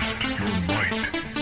[0.00, 1.33] Test your might.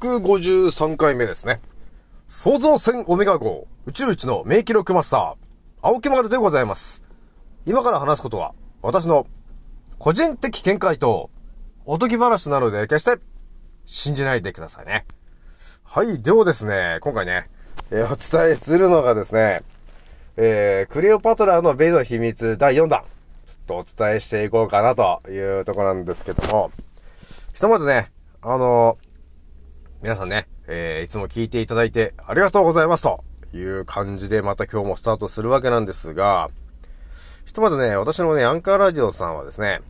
[0.00, 1.60] 853回目ですね。
[2.26, 5.34] 創造船オメガ号宇宙一の名記録マスター、
[5.82, 7.02] 青木丸でございます。
[7.66, 9.26] 今から話すことは、私の
[9.98, 11.28] 個人的見解と、
[11.84, 13.20] おとぎ話なので、決して
[13.84, 15.04] 信じないでくださいね。
[15.84, 17.50] はい、ではですね、今回ね、
[17.90, 19.62] えーお伝えするのがですね、
[20.38, 23.02] えー、クレオパトラのベイの秘密第4弾、
[23.44, 26.70] ちょっとお伝えしていこうかなというところなんですけども、
[27.52, 28.96] ひとまずね、あの
[30.02, 36.48] 皆さんね、えー、いつも聞いていただいてありがとうございますという感じでまた今日もスタートするわけなんですが、
[37.44, 39.82] ひとまずね、私のね、アンカーラジオさんはですね、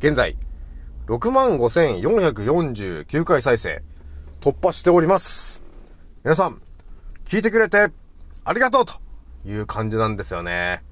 [0.00, 0.36] 現在、
[1.06, 3.84] 65,449回再生、
[4.40, 5.62] 突破しております。
[6.24, 6.60] 皆さん、
[7.24, 7.92] 聞いてくれて、
[8.42, 8.94] ありがとうと
[9.44, 10.82] いう感じなんですよね。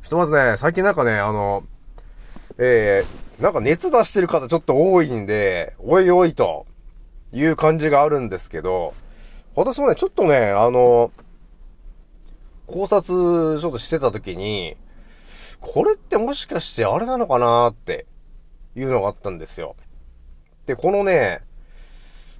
[0.00, 1.62] ひとまずね、最近なんかね、あの、
[2.56, 6.64] えー、なんか熱出してる方ちょっと多いんで、おいおいと
[7.32, 8.94] いう感じがあるんですけど、
[9.54, 11.10] 私もね、ちょっとね、あの、
[12.66, 14.76] 考察ちょっとしてた時に、
[15.60, 18.06] これってもしかしてあれなのかなって
[18.74, 19.76] いうのがあったんですよ。
[20.66, 21.42] で、このね、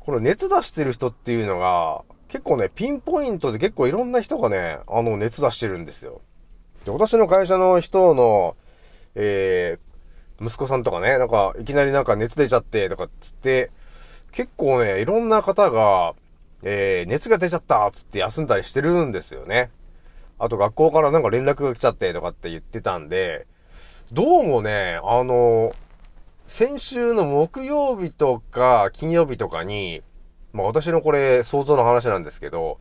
[0.00, 6.22] この熱出してる人っていうのが、結構ね、ピンポイントで結構いろんな人がね、あの、熱出してるんですよ。
[6.84, 8.56] で、私の会社の人の、
[9.14, 13.70] えー、息子さんとかね、なんか、いきなりなんか熱出ちゃって、とかっつって、
[14.32, 16.14] 結構ね、いろんな方が、
[16.62, 19.70] えー、熱が出ちゃったつって休んだりしてるんですよね。
[20.38, 23.46] あと学校からなんか連絡が来ちゃってとかって言ってたんで、
[24.10, 25.74] どうもね、あの、
[26.46, 30.02] 先週の木曜日とか金曜日とかに、
[30.52, 32.78] まあ私のこれ想像の話なんですけど、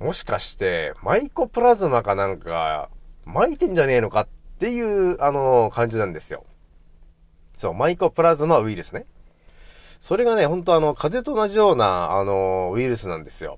[0.00, 2.88] もしかしてマイコプラズマかなんか
[3.24, 6.44] 巻いてんじゃねえのかっていう、あの、感じなんですよ。
[7.56, 9.04] そう、マイコプラズマウイルスね。
[10.04, 13.56] それがね、本当あの、風邪と同じような、あの、ウイルスなんですよ。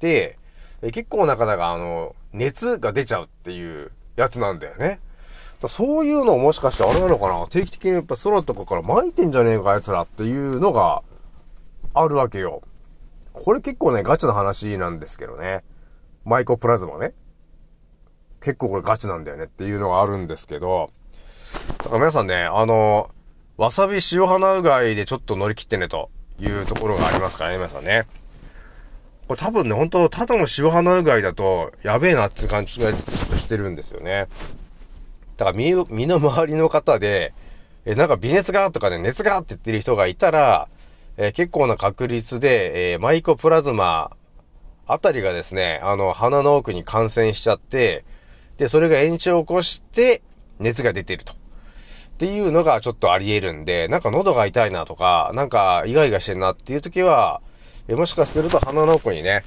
[0.00, 0.38] で、
[0.80, 4.98] 結構な方が、あの、熱が出ちゃうっていうやつなんだよね。
[5.68, 7.46] そういうのもしかしてあれなのかな？
[7.48, 11.02] 定期的にやっぱ空とかから巻いてんじゃねえか、奴らっていうのが
[11.92, 12.62] あるわけよ。
[13.34, 15.64] これ結構ね、ガチな話なんですけどね。
[16.24, 17.12] マイコプラズマね。
[18.40, 20.90] 結構これガチなんだよねっていうのがあるんですけど、
[21.76, 23.10] だから皆さんね、あの、
[23.56, 28.06] わさび塩花うがいでちょっと乗り切ってねというところがありますからね、皆さんね。
[29.26, 34.26] これ多分ね、本当ただの塩花うがいだと、やべえなって感じがちょっとしてるんですよね。
[35.38, 37.32] だから身、身の回りの方で、
[37.86, 40.68] え、なんか微熱がとかね、熱がって言ってる人がいたら、
[41.16, 44.10] えー結構な確率で、えーマイコプラズマ
[44.86, 48.04] あたりがですね、あの、鼻の奥に感染しちゃって、
[48.58, 50.20] で、それが炎症を起こして、
[50.58, 51.32] 熱が出てると。
[52.16, 57.42] っていうのがちょっとあり得るんで、なんか喉が痛いなとか、なんかイガイガしてんなっていう時は、
[57.88, 59.44] えもしかすると鼻の奥にね、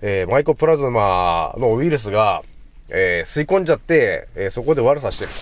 [0.00, 2.42] えーマイコプラズマのウイルスが、
[2.90, 5.36] えー吸い込んじゃって、えーそこで悪さしてると、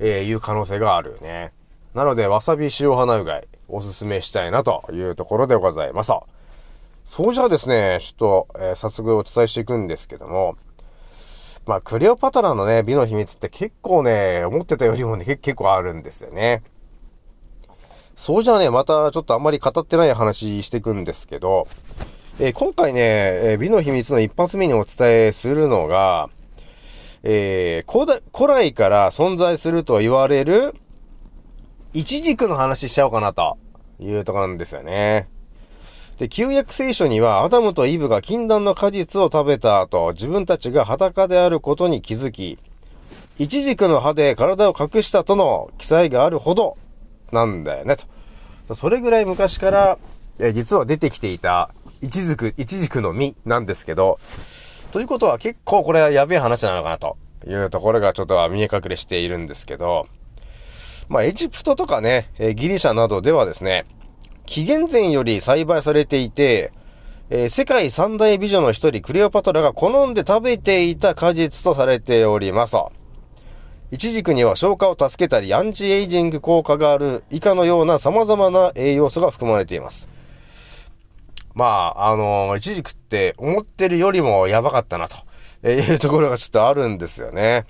[0.00, 1.52] えいう可能性があるよね。
[1.94, 6.12] なので、わさび塩花うがい、おすすめしたいなというところでございます。
[7.06, 10.58] そうじゃあですね、ちょっと、え早速お伝えしていくんですけども、
[11.66, 16.62] まあ、クレオパトラのね、美の秘密って結構ね、思ってたよりもね、 結構あるんですよね。
[18.16, 21.66] そうじゃね、またちょっとあんまり語ってない話していくんですけど、
[22.38, 26.28] えー今回ね、えー美の秘密の一発目にお伝えするのが、
[27.22, 30.74] えー古代、古来から存在すると言われる、
[31.94, 33.56] イチジクの話しちゃおうかなと
[33.98, 35.28] いうところなんですよね。
[36.18, 42.58] で、旧約聖書には、アダムとイブが禁断の果実を食べた後、自分たちが裸であることに気づき、
[43.38, 46.76] イチジクの葉で体を隠したとの記載があるほど、
[47.32, 47.96] なんだよね、
[48.68, 48.74] と。
[48.74, 49.98] それぐらい昔から、
[50.40, 51.70] え実は出てきていた、
[52.00, 54.20] イチジク、イチジクの実なんですけど、
[54.92, 57.16] ということは結構これはやべえ話なのかなと
[57.48, 60.06] いうところがちょっと見え隠れしているんですけど、
[61.08, 63.86] まあエジプトとかね、ギリシャなどではですね、
[64.46, 66.72] 紀元前より栽培されていて、
[67.30, 72.76] えー、世界三大美女の一人クレオパトラが好んで食べていた果実とされております。
[73.90, 80.08] イチジクには消化を助けたりアンチエイジング効果がある以下のような様々な栄養素が含まれています。
[81.54, 85.16] まあ、あのー、イチジクって思ってるよりもやばかったなと、
[85.62, 87.66] えいうところがちょっとあるんですよね。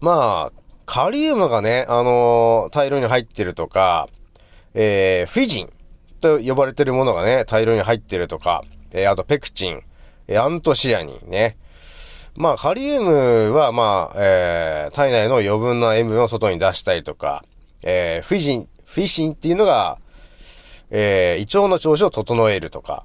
[0.00, 4.08] まあ、カリウムがね、あのー、大量に入ってるとか、
[4.74, 5.72] えー、フィジン
[6.20, 8.62] と呼ばれてるものがね、大量に入ってるとか、
[8.92, 9.80] えー、あとペクチン、
[10.28, 11.56] えー、アントシアニンね。
[12.36, 17.44] まあ、カリウムは、まあ、えー、体内の余分な塩分を外に出したりとか、
[17.82, 19.98] えー、フィジン、フィシンっていうのが、
[20.90, 23.04] えー、胃腸の調子を整えるとか、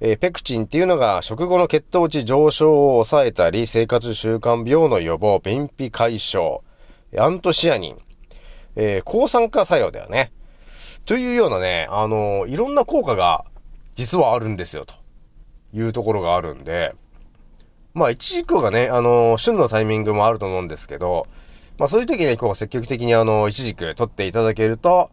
[0.00, 6.60] えー、ペクチンっていうのが食後の血糖値上昇を抑えたり、生活習慣病の予防、便秘解消、
[7.18, 7.98] アントシアニン、
[8.76, 10.32] えー、抗酸化作用だよね。
[11.06, 13.44] というようなね、あのいろんな効果が
[13.94, 14.94] 実はあるんですよ、と
[15.72, 16.94] いうところがあるんで、
[17.94, 21.26] まあ、一軸がね、あの旬のタイミングもあると思うんですけど、
[21.78, 25.10] まあそういう時にこう積極的にあの、一軸取っていただけると、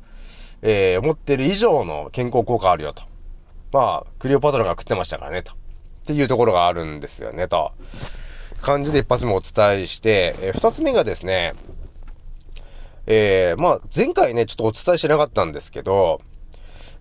[0.62, 3.04] えー、思ってる以上の健康効果あるよと。
[3.72, 5.54] まあ、クリオパトラが食ってましたからね、と。
[5.54, 5.56] っ
[6.06, 7.72] ていうところがあるんですよね、と。
[8.62, 11.54] 感じで一発目お伝えして、えー、二つ目がですね、
[13.08, 16.22] えー、まあ、前回ね、ちょっとお伝えしなかったんですけど、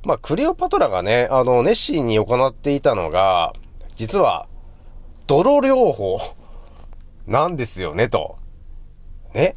[0.04, 3.52] まあ、クレオパトラがね、あの、熱心に行っていたのが、
[3.96, 4.46] 実は、
[5.26, 6.16] 泥療法
[7.26, 8.36] なんですよね、と。
[9.34, 9.56] ね。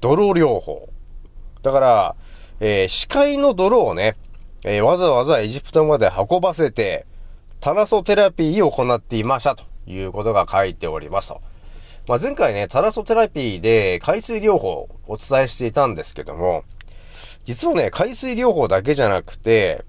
[0.00, 0.88] 泥療法。
[1.62, 2.16] だから、
[2.60, 4.16] えー、視界の泥をね、
[4.64, 7.06] えー、わざわざエジプトまで運ばせて、
[7.60, 11.42] タラソテラピーを行っていましたということが書いておりますと。
[12.08, 16.64] まあ、前回ね、タラソテラピーで海水療法をお伝えしていたんですけども、
[17.44, 19.84] 実はね、海水療法だけじゃなくて、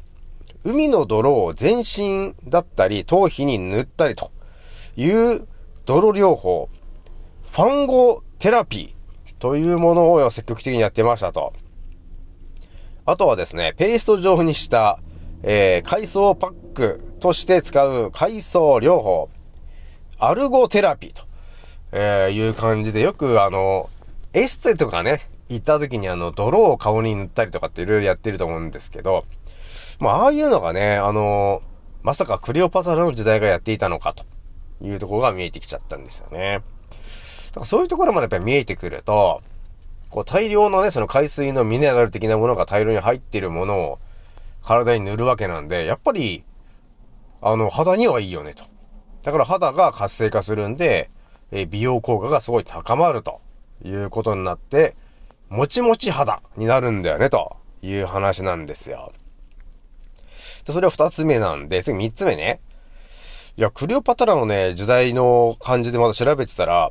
[0.63, 4.31] 海の泥を全身だったり頭皮に塗ったりと
[4.95, 5.47] いう
[5.85, 6.69] 泥療法、
[7.51, 11.53] ファンゴテラピーというものを積極的にやってましたと。
[13.05, 14.99] あとはですね、ペースト状にした、
[15.41, 19.29] えー、海藻パックとして使う海藻療法、
[20.19, 21.32] アルゴテラピーと
[21.95, 23.87] えー、いう感じで、よくあの、
[24.33, 29.25] エステとかね、行った時にあの、泥を顔に塗ったりとかっていろいろやってると思うんですけど、
[29.99, 31.61] まあ、ああいうのがね、あの、
[32.01, 34.25] まさかクレオパトラの時代がやっていたのかと
[34.81, 36.63] いうところが見えてきちゃったんですよね。
[37.49, 39.41] だからそういうところまでやっぱり見えてくると、
[40.09, 43.99] こう大量のね、その海水のミネラル的なものが大量に入ってるものを
[44.63, 46.43] 体に塗るわけなんで、やっぱり、
[47.41, 48.63] あの、肌にはいいよねと。
[49.21, 51.11] だから肌が活性化するんで、
[51.55, 53.39] え美容効果がすごい高まると
[53.85, 54.95] いうことになって、
[55.49, 59.13] もちもち肌になるんだよね、という話なんですよ。
[60.65, 62.59] で、それは二つ目なんで、次三つ目ね。
[63.55, 66.89] いや、クレオパトラのね、時代の感じでまた調べてたら、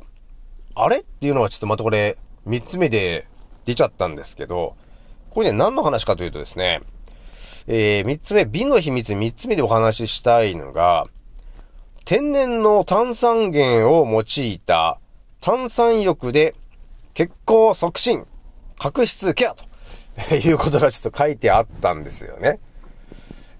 [0.75, 3.27] あれっていうのはちょっとまたこれ、三つ目で
[3.65, 4.77] 出ちゃったんですけど、
[5.29, 6.81] これね、何の話かというとですね、
[7.67, 11.07] えー、三つ目、美の秘密三つ目でお話ししたいのが、
[12.05, 14.99] 天然の炭酸源を用いた
[15.39, 16.53] 炭酸浴で
[17.13, 18.25] 血行促進、
[18.77, 22.59] 角質ケアと いうことがちょっと書いてあったんですよね。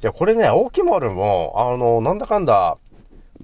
[0.02, 2.78] いや、これね、青木丸も、あの、なんだかんだ、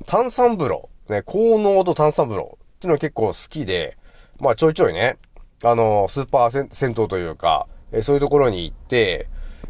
[0.06, 3.98] 炭酸風呂、ね、高濃度炭酸風呂っていうの結構好きで、
[4.38, 5.18] まあちょいちょいね、
[5.64, 9.28] あの、スーパー銭湯というか、えそういうところに行って、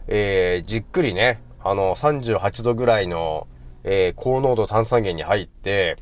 [0.08, 3.46] えー、じっくりね、あの、38度ぐらいの、
[3.84, 5.98] えー、高濃度炭酸源に入って、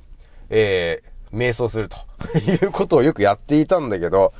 [0.49, 1.97] えー、瞑想すると
[2.39, 4.31] いうことをよくやっていたんだけど、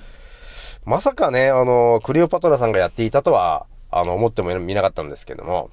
[0.86, 5.70] まさかね、あの、クレオパトラさんがやっていたとは、あの、思ってもみなかったんですけども。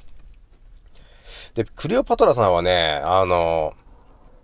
[1.55, 3.75] で、クレオパトラさんはね、あの、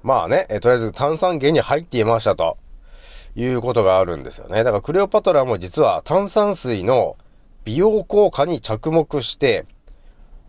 [0.03, 2.57] まあね、えとりあえず炭酸源に入っていましたと、
[3.37, 4.65] いうことがあるんですよね。
[4.65, 7.17] だからクレオパトラも実は炭酸水の
[7.65, 9.67] 美容効果に着目して、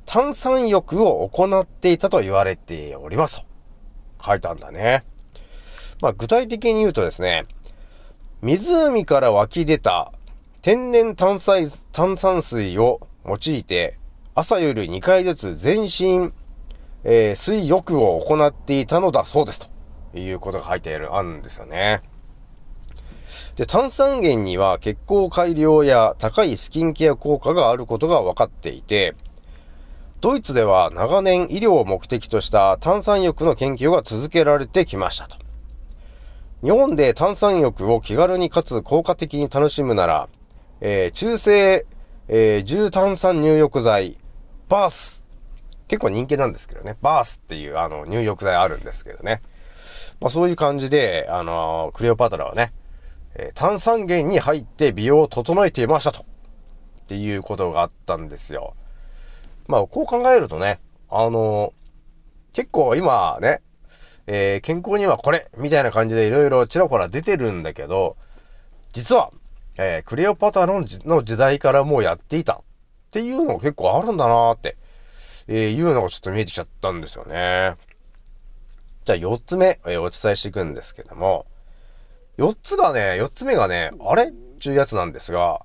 [0.06, 3.46] 炭酸浴を行っていたと言われておりますと。
[4.24, 5.04] 書いたんだね。
[6.02, 7.46] まあ、具体的に言うとですね、
[8.42, 10.12] 湖から湧き出た
[10.62, 14.00] 天然炭酸炭酸水を用いて
[14.34, 16.32] 朝夜2回ずつ全身、
[17.04, 19.70] えー、水浴を行っていたのだそうです
[20.14, 22.02] ということが書いてある、あるんですよね。
[23.56, 29.16] で、炭酸源には血行改良や高いスキンケア効果があることが分かっていて、
[30.22, 35.38] ドイツでは長年医療を目的とした炭酸浴の研究が続けられてきましたと。
[36.64, 40.30] 日本で炭酸浴を気軽にかつ効果的に楽しむなら、
[40.80, 41.88] えー、中性、
[42.28, 44.20] えー、重炭酸入浴剤、
[44.70, 45.24] バース。
[45.88, 46.98] 結構人気なんですけどね。
[47.02, 49.42] バースっていうあの入浴剤あるんですけどね。
[50.20, 52.74] まあそういう感じで、あのー、クレオパトラはね、
[53.34, 56.22] え、炭酸源に入って美容を整えていましたと。
[56.22, 56.24] っ
[57.08, 58.76] ていうことがあったんですよ。
[59.72, 63.62] まあこう考えるとね、あのー、結構今ね、
[64.28, 68.18] えー、健康にはこれみたいな感じでいろいろちらほら出てるんだけど、
[68.90, 69.32] 実は、
[69.78, 72.60] えー、クレオパトラのの時代からもうやっていたっ
[73.12, 74.76] ていうのが結構あるんだなーって、
[75.48, 77.78] えー、いうのがちょっと見えてきちゃったんですよね。
[79.06, 81.46] じゃあ4つ目、えー、お伝えしていくんですけども、
[82.38, 84.26] 4つがね、4つ目がね、あれ？
[84.28, 85.62] っていうやつなんですが、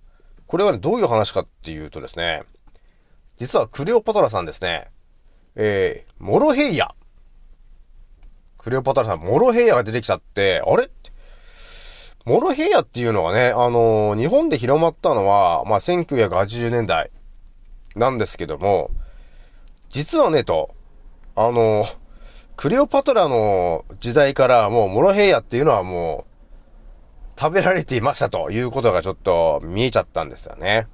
[0.46, 2.44] これはね、どういう話かっていうとですね、
[3.38, 4.90] 実はクレオパトラさんですね、
[5.54, 6.94] えー、モロヘイヤ。
[8.58, 10.90] クレオパトラさん、モロヘイヤが出てきちゃって、あれ？
[12.24, 17.10] モロヘイヤっていうのがね、あのー、日本で広まったのは、まあ、1980年代
[17.94, 18.90] なんですけども、
[19.90, 20.74] 実はね、と、
[21.36, 21.96] あのー、
[22.56, 26.26] クレオパトラの時代からもうモロヘイヤっていうのはも
[27.36, 30.88] う食べられていましたということがちょっと見えちゃったんですよね。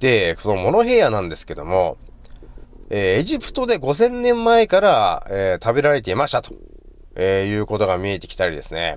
[0.00, 1.96] で、そのモロヘイヤなんですけども、
[2.90, 6.54] えー、エジプトで5000年前から、えー、食べられていましたと、
[7.14, 8.96] えー、いうことが見えてきたりですね。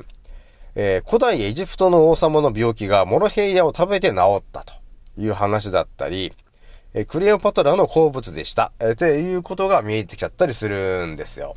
[0.76, 4.74] え古代エジプトの王様の病気がモロヘイヤを食べて治ったと
[5.18, 6.32] いう話だったり、
[6.94, 11.56] えクレオパトラの好物でした、えっていうことが見えてきちゃったりするんですよ。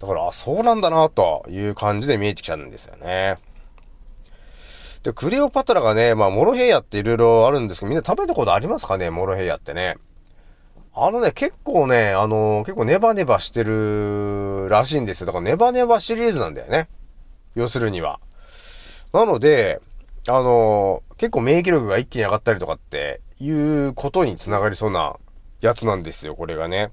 [0.00, 3.36] だから、あ、そうなんだなという感じで見えてきちゃうんですよね。
[5.04, 9.96] で、クレオパトラがね、まあ、モロヘイヤって色々あるんですけど、みんな食べたことありますかね、モロヘイヤってね。
[10.94, 15.26] あのね、結構ね、あのー、結構ネバネバしてるらしいんですよ。
[15.26, 16.88] だからネバネバシリーズなんだよね。
[17.54, 18.18] 要するには。
[19.12, 19.82] なので、
[20.26, 25.16] あのー、結構免疫力が一気に上がったりとかっていうことにつながりそうな
[25.60, 26.92] やつなんですよ、これがね。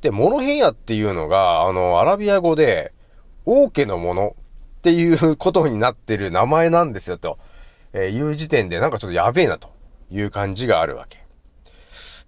[0.00, 2.92] で、モロヘイヤっていうのが、あの、アラビア語で、
[3.44, 4.36] 王家のもの
[4.88, 7.38] っていうことになってる名前なんですよ、と、
[7.92, 9.68] えいう時点でなんかちょっとやべえなと
[10.10, 11.18] いう感じがあるわけ。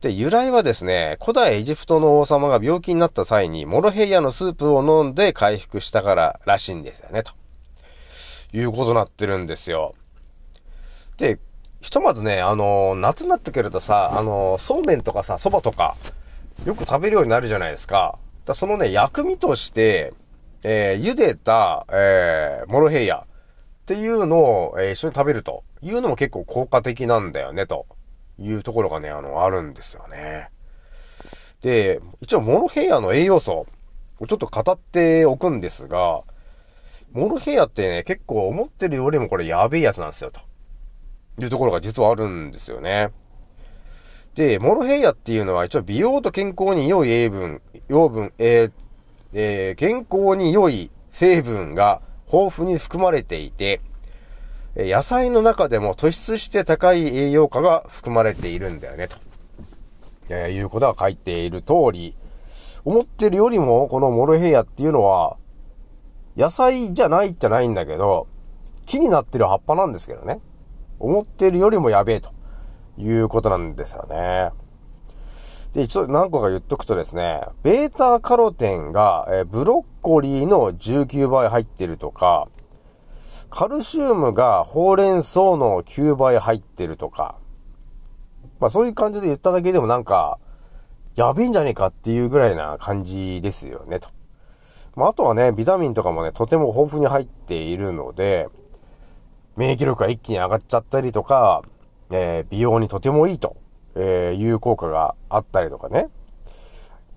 [0.02, 7.32] で、由来はですね、古代エジプトの王様が病気になった際に、モロヘイヤのスープを飲んで回復したかららしいんですよね、と
[8.52, 9.94] いうことになってるんですよ。
[11.16, 11.38] で、
[11.80, 15.96] ひとまずね、あのー、夏になってくるとさ、あのー、そうめんとかさ、蕎麦とか、
[16.66, 18.18] よく食べるようになるじゃないですか。
[18.44, 20.12] だそのね、薬味として、
[20.62, 23.26] えー、茹でた、えー、モロヘイヤっ
[23.86, 27.86] ていうのを、えー、一緒に食べるというのも結構効果的なんだよね、と
[28.38, 30.50] いうところがね、あの、あるんですよね。
[31.62, 33.66] で、一応モロヘイヤの栄養素
[34.18, 36.22] をちょっと語っておくんですが、
[37.12, 40.40] モロヘイヤってね、結構思ってるよりもこれやべえやつなんですよ、と
[41.42, 43.10] いうところが実はあるんですよね。
[44.34, 48.72] で、モロヘイヤっていうのは一応美容と健康に良い栄分、養分、えー、
[49.32, 53.80] えー、健康に良い成分が豊富に含まれていて、
[54.76, 59.16] 野菜の中でも突出して高い栄養価が含まれているんだよね、と、
[60.30, 62.14] えー、いうことが書いている通り、
[62.84, 65.36] 思ってるよりもこのモロヘイヤっていうのは、
[66.36, 68.28] 野菜じゃないっちゃないんだけど、
[68.86, 70.40] 木になってる葉っぱなんですけどね。
[70.98, 72.30] 思ってるよりもやべえと
[72.98, 74.50] いうことなんですよね。
[75.72, 82.48] で、一応何個か言っとくとですね、ベータカロテンが、えブロッコリーの19倍入ってるとか、
[83.50, 87.36] カルシウムがほうれん草の9倍入ってるとか、
[88.58, 90.38] まあそういう感じで言っただけでもなんか、
[91.14, 94.08] やべえんじゃねえかっていうぐらいな感じですよね、と。
[94.96, 98.48] まああとはね、ビタミンとかもね、とても豊富に入っているので、
[99.56, 101.62] 免疫力が一気に上がっちゃったりとか、
[102.10, 103.56] えー、美容にとてもいいと
[104.00, 105.98] えー、いう効果があったりとかね。
[105.98, 106.08] やっ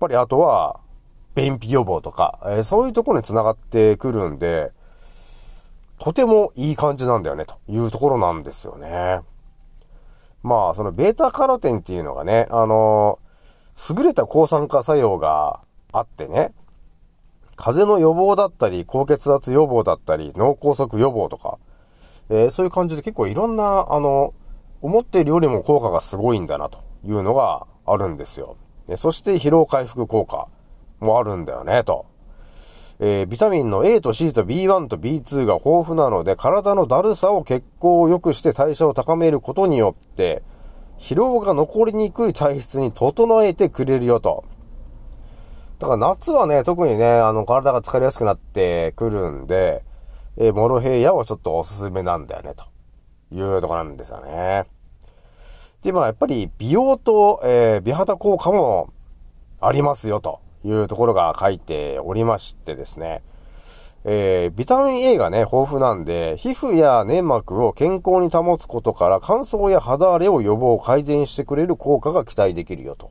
[0.00, 0.80] ぱりあとは、
[1.34, 4.72] 便秘予防とか、えー、そういうところに繋がってくるんで、
[5.98, 9.20] とてもいい感じなんだよね、というところなんですよね。
[10.42, 15.60] まあ、そのベータカロテンっていうのがね、あのー、優れた抗酸化作用が
[15.92, 16.52] あってね、
[17.56, 21.58] 風邪の予防だったり、高血圧予防だったり、脳梗塞予防とか、
[22.28, 24.34] えー、そういう感じで結構いろんな、あの、
[24.84, 28.58] 思っているよりも効果がすごいんだなというのがあるんですよ。
[28.98, 30.46] そして疲労回復効果
[31.00, 32.04] もあるんだよね、と。
[33.00, 40.42] えー、ビタミンの A と C と B1 と B2 が豊富なので、体のだるさを血行を良くして代謝を高めることによって、
[40.98, 44.44] 疲労が残りにくい体質に整えてくれるよと。
[45.78, 49.82] だから夏はね、特にね、あの、体が疲れやすくなってくるんで、
[50.36, 52.66] えー、モロヘイヤはちょっとおすすめなんだよね、と
[53.34, 54.73] いうとこなんですよね。
[55.84, 58.88] で、まあ、やっぱり美容と、えー、美肌効果も
[59.60, 63.22] ありますよ、というところが書いておりましてですね。
[64.06, 73.10] えー、ビタミン A がね、豊富なんで、皮膚や粘膜を健康に保つことから乾燥や肌荒れを予防、改善してくれる効果が期待できるよと、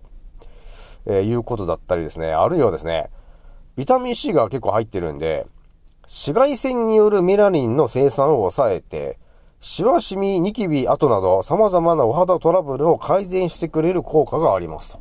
[1.06, 2.34] えー、いうことだったりですね。
[2.34, 3.12] あるいはですね、
[3.76, 5.46] ビタミン C が結構入ってるんで、
[6.04, 9.20] 紫外線によるメラニンの生産を抑えて、
[9.66, 15.00] シワシミ、ニキビ、跡など様々なお肌トラブルを改善してくれる効果がありますと。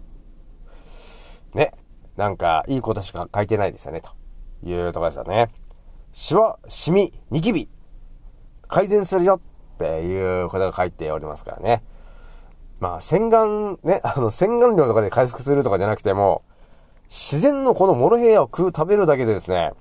[1.53, 1.73] ね。
[2.17, 4.11] なんか、いいことしか書いてないですよね、と
[4.65, 5.49] いうところですよね。
[6.13, 7.69] シワ、シミ、ニキビ、
[8.69, 9.41] 改善するよ
[9.75, 11.83] っていうことが書いておりますからね。
[12.79, 16.45] まあ、洗顔、ね、あの、洗顔料とかで回復するとかじゃなくても、
[17.09, 19.73] 自然のこのモロヘイヤを食う、食べるだけでですね、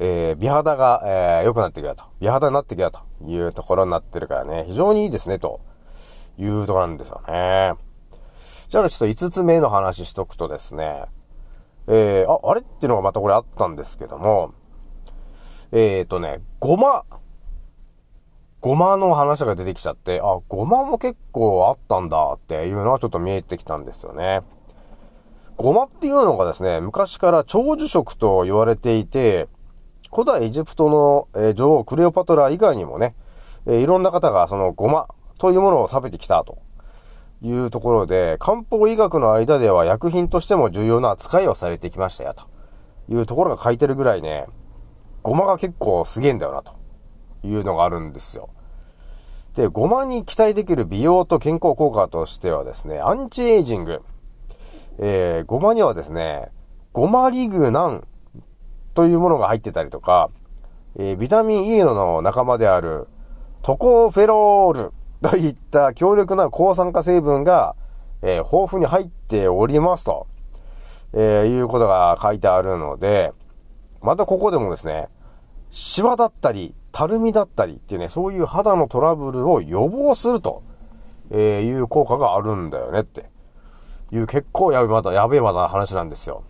[0.00, 2.04] えー、美肌が、えー、良くなってくると。
[2.20, 5.60] 美肌になってくるというところになってるからね、非常にいいですね、と
[6.38, 7.74] いうところなんですよね。
[8.68, 11.06] じゃあちょっと5つ目の話しとくとですね、
[11.88, 14.52] えー、あ、あれっていうのがまたこれあったんですけども、
[15.72, 17.04] えっ、ー、とね、ごま、
[18.60, 24.42] ごまの話が出てきちゃって、あ、ごまも結構あったんだっていうのはちょっと見えてきたんですよね。
[25.56, 29.48] ごまっていうのがですね、昔から長寿食と言われていて、
[30.10, 33.14] 古代エジプトの、え、女王クレオパトラ以外にもね、
[33.66, 36.58] え、いろんな方がそのごまというものを食べてきたと
[37.42, 42.44] いうところで、漢方医学の間では薬品としても重要な扱いをされてきましたよ、と
[43.12, 44.46] いうところが書いてるぐらいね、
[45.22, 46.72] ごまが結構すげえんだよな、と
[47.44, 48.48] いうのがあるんですよ。
[49.54, 54.02] で、ごまに期待できる美容と健康効果としてはですね、アンチエイジング。
[55.00, 56.50] えー、ごまにはですね、
[56.92, 58.08] ゴマリグナン
[58.98, 60.28] というものが入ってたりとか、
[60.96, 63.06] えー、ビタミン E の仲間である
[63.62, 67.76] トコフェロール といった強力な抗酸化成分が、
[68.22, 70.26] えー、豊富に入っておりますと、
[71.12, 73.32] えー、いうことが書いてあるので、
[74.02, 75.08] またここでもですね、
[75.70, 80.64] シワだったり、たるみだったりっていうね、そういう肌のトラブルを予防すると、
[81.30, 83.26] え、いう効果があるんだよねって
[84.10, 86.42] いう結構やべまだ、やべえまだ話なんですよ。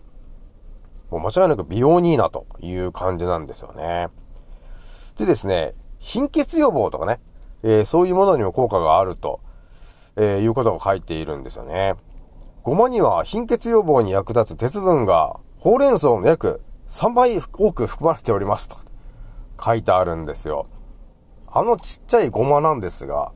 [1.09, 4.09] もう間違いなく美容にいいなという感じなんですよね。
[5.17, 7.19] でですね、貧血予防とかね、
[7.63, 9.41] えー、そういうものにも効果があると、
[10.15, 11.95] えー、いうことが書いているんですよね。
[12.63, 18.77] ごまには貧血予防に役立つ鉄分がほうれん草の約3倍多く含まれておりますと
[19.63, 20.67] 書いてあるんですよ。
[21.47, 23.31] あのちっちゃいごまなんですが、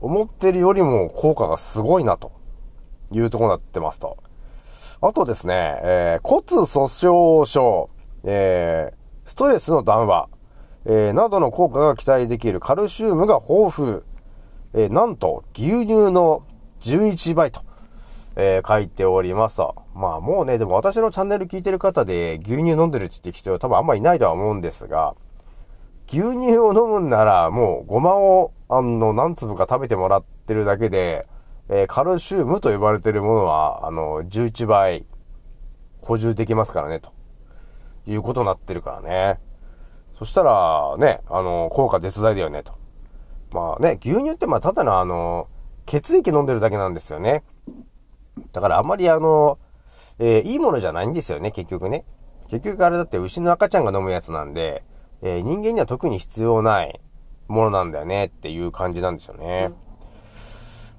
[0.00, 2.32] 思ってるよりも効果がすごいなと
[3.10, 4.18] いうとこになってますと。
[5.06, 7.90] あとですね、えー、骨粗鬆症、
[8.24, 10.30] えー、ストレスの緩和、
[10.86, 14.02] えー、などの効果が期待できるカルシウムが豊富。
[14.72, 16.46] えー、なんと、牛乳の
[16.80, 17.60] 11倍と、
[18.34, 19.74] えー、書いておりますと。
[19.94, 25.14] まあもうね、でも私のチャンネル聞いてる方で牛乳飲んでるって人は多分あんまいないとは思うんですが、
[26.08, 31.26] 牛乳を飲むんならもうごまを、あの、何粒か食べてもらってるだけで、
[31.68, 35.06] えー、カルシウムと呼ばれてるものは、あの、11倍
[36.00, 37.12] 補充できますからね、と
[38.06, 39.40] いうことになってるからね。
[40.14, 42.74] そしたら、ね、あの、効果絶大だよね、と。
[43.52, 45.48] まあね、牛乳ってまあただのあの、
[45.86, 47.42] 血液飲んでるだけなんですよね。
[48.52, 49.58] だからあんまりあの、
[50.18, 52.04] えー、いいものじゃないんですよね、結局ね。
[52.48, 54.84] 結局あれだって牛の赤ちゃんが飲むやつなんで、
[55.22, 57.00] えー、人間には特に必要ない
[57.48, 59.72] ものなんだよねっていう感じなんですよね。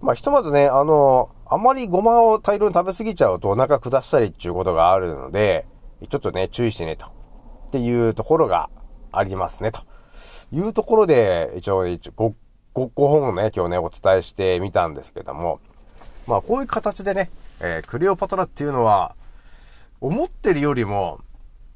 [0.05, 5.65] まあひとまずね、あの、あまりごまを大量に食べ過ぎちゃうとお腹下したりっていうことがあるので、
[6.09, 7.07] ちょっとね、注意してね、と。
[7.07, 8.69] っていうところが
[9.11, 9.81] ありますね、と
[10.51, 12.35] いうところで、一応、一応
[12.75, 15.59] 5、5本をね、今日ね、お伝えしてみたんですけども、
[16.27, 19.15] まあ、こういう形でね、えー、クレオパトラっていうのは、
[20.01, 21.19] 思ってるよりも、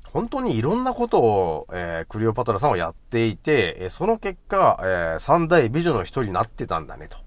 [0.03, 7.17] 本当にいろんなことを、えー、クレオパトラさんはやっていて、その結果、えー、三大美女の一人になってたんだね、と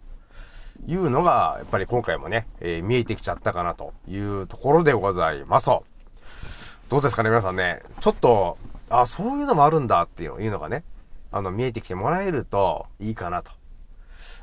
[0.86, 5.66] いうのが、やっぱり今回もね、えー、見えてきちゃったかなというところでございます。
[5.66, 7.82] どうですかね、皆さんね。
[8.00, 8.58] ちょっと、
[8.90, 10.84] あ、そういうのもあるんだっていうのがね、
[11.30, 13.52] あの、見えてきてもらえるといいかなと。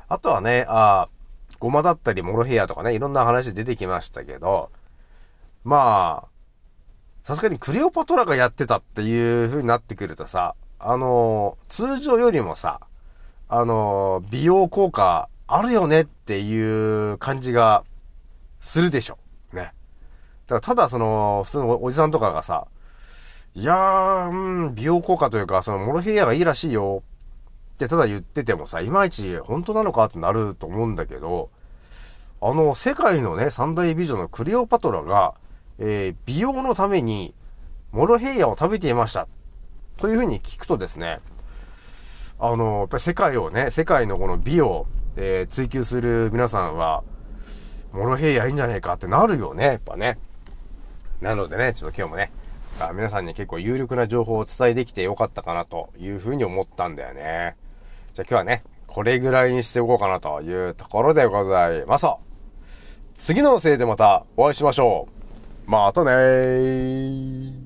[0.08, 1.08] あとはね、あ
[1.60, 4.70] ゴマだったりモロヘイヤとかね、いろんな話出てきましたけど、
[5.62, 6.28] まあ、
[7.22, 12.80] さすがにクレオパトラがやってたっていう風になってくるとさ、あの、通常よりもさ、
[13.48, 17.84] あの、美容効果あるよねっていう感じが
[18.60, 19.18] するでしょ。
[19.52, 19.72] ね。
[20.46, 22.68] だからただその、普通のおじさんとかがさ、
[23.54, 27.02] いやー、うん、美容効果というか、そのモロヘイヤがいいらしいよ
[27.74, 31.50] ってただ言っててもさ、いまいち本当なのかってなると思うんだけど、
[32.40, 35.34] あの、世界のね、三大美女のクレオパトラが、
[35.78, 37.34] えー、美容のために、
[37.90, 39.26] モロヘイヤを食べていました。
[39.96, 41.18] というふうに聞くとですね、
[42.40, 47.04] あの、やっぱり世界をね、世界のこの美を、えー、追求する皆さんは、
[47.92, 50.18] モロヘイヤいいんじゃねえかってなるよね、やっぱね。
[51.20, 52.32] なのでね、ちょっと今日もね、
[52.80, 57.56] あ皆さんに結構有力な情報をお伝えできてよかったかなというふうに思ったんだよね。
[58.14, 62.06] じゃあ今日はね、これぐらいにしておこうかなというところでございます。
[63.16, 65.08] 次のせいでまたお会いしましょ
[65.66, 65.70] う。
[65.70, 67.59] またねー。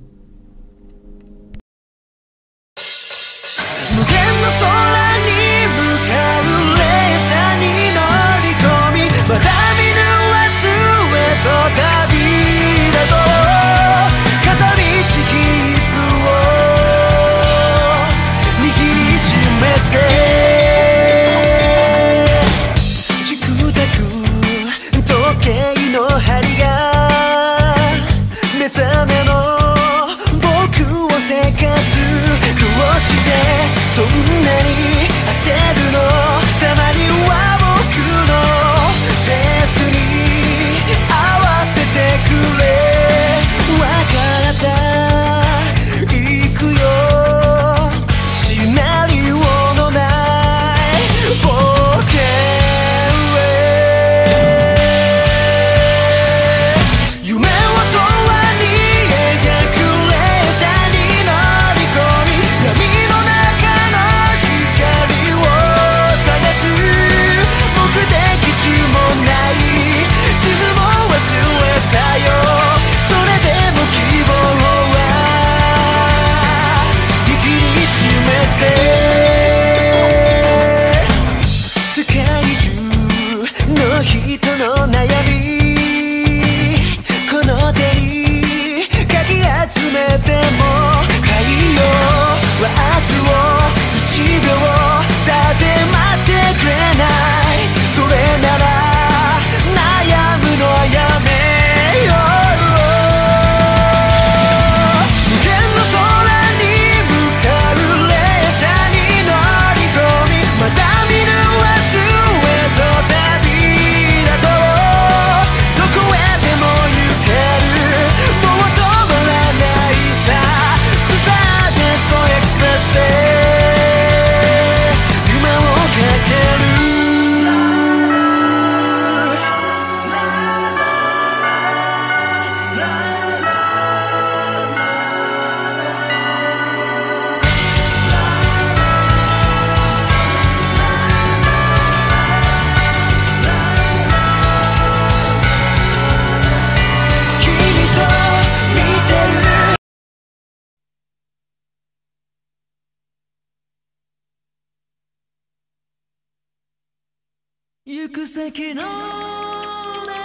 [158.04, 158.90] 行く先のな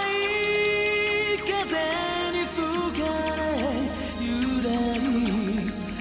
[0.04, 0.12] い
[1.48, 1.50] 風
[2.30, 2.60] に吹
[3.00, 3.40] かれ
[4.20, 4.28] ゆ
[4.62, 5.04] らり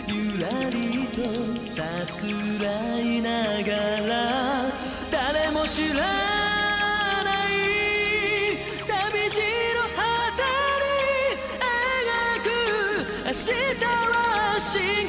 [0.06, 0.12] ゆ
[0.44, 0.76] らり
[1.08, 1.24] と
[1.62, 2.26] さす
[2.62, 2.68] ら
[3.00, 3.72] いなが
[4.06, 4.12] ら
[5.10, 6.04] 誰も知ら
[7.24, 7.56] ない
[8.86, 9.40] 旅路
[9.76, 10.04] の果
[10.36, 10.44] て
[10.84, 12.48] に描く
[13.24, 13.40] 明日
[13.86, 14.76] は蜃